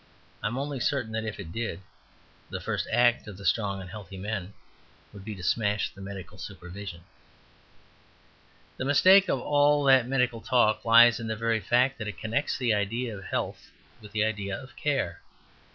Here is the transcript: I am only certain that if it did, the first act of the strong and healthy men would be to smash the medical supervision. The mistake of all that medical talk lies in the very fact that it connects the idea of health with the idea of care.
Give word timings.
I 0.41 0.47
am 0.47 0.57
only 0.57 0.79
certain 0.79 1.11
that 1.11 1.25
if 1.25 1.39
it 1.39 1.51
did, 1.51 1.79
the 2.49 2.59
first 2.59 2.87
act 2.91 3.27
of 3.27 3.37
the 3.37 3.45
strong 3.45 3.79
and 3.81 3.87
healthy 3.87 4.17
men 4.17 4.53
would 5.13 5.23
be 5.23 5.35
to 5.35 5.43
smash 5.43 5.91
the 5.93 6.01
medical 6.01 6.39
supervision. 6.39 7.01
The 8.77 8.85
mistake 8.85 9.29
of 9.29 9.39
all 9.39 9.83
that 9.83 10.07
medical 10.07 10.41
talk 10.41 10.85
lies 10.85 11.19
in 11.19 11.27
the 11.27 11.35
very 11.35 11.59
fact 11.59 11.99
that 11.99 12.07
it 12.07 12.17
connects 12.17 12.57
the 12.57 12.73
idea 12.73 13.15
of 13.15 13.25
health 13.25 13.69
with 14.01 14.11
the 14.11 14.23
idea 14.23 14.59
of 14.59 14.75
care. 14.75 15.21